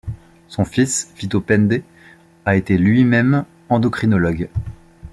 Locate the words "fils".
0.65-1.13